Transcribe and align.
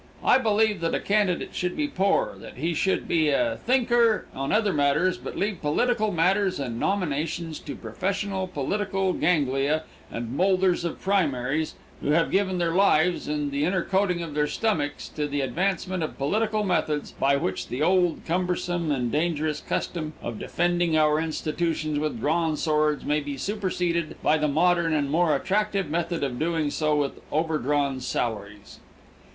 I 0.23 0.39
believe 0.39 0.81
that 0.81 0.95
a 0.95 0.99
candidate 0.99 1.53
should 1.53 1.77
be 1.77 1.87
poor; 1.87 2.33
that 2.39 2.55
he 2.57 2.73
should 2.73 3.07
be 3.07 3.29
a 3.29 3.59
thinker 3.67 4.25
on 4.33 4.51
other 4.51 4.73
matters, 4.73 5.15
but 5.19 5.37
leave 5.37 5.61
political 5.61 6.11
matters 6.11 6.59
and 6.59 6.79
nominations 6.79 7.59
to 7.59 7.75
professional 7.75 8.47
political 8.47 9.13
ganglia 9.13 9.83
and 10.11 10.35
molders 10.35 10.83
of 10.85 10.99
primaries 10.99 11.75
who 12.01 12.09
have 12.13 12.31
given 12.31 12.57
their 12.57 12.71
lives 12.71 13.27
and 13.27 13.51
the 13.51 13.63
inner 13.63 13.83
coating 13.83 14.23
of 14.23 14.33
their 14.33 14.47
stomachs 14.47 15.07
to 15.09 15.27
the 15.27 15.41
advancement 15.41 16.01
of 16.01 16.17
political 16.17 16.63
methods 16.63 17.11
by 17.11 17.35
which 17.35 17.67
the 17.67 17.83
old, 17.83 18.21
cumbersome 18.25 18.91
and 18.91 19.11
dangerous 19.11 19.61
custom 19.61 20.13
of 20.23 20.39
defending 20.39 20.97
our 20.97 21.19
institutions 21.19 21.99
with 21.99 22.19
drawn 22.19 22.57
swords 22.57 23.05
may 23.05 23.19
be 23.19 23.37
superseded 23.37 24.15
by 24.23 24.35
the 24.35 24.47
modern 24.47 24.93
and 24.95 25.11
more 25.11 25.35
attractive 25.35 25.91
method 25.91 26.23
of 26.23 26.39
doing 26.39 26.71
so 26.71 26.95
with 26.95 27.21
overdrawn 27.31 27.99
salaries. 27.99 28.79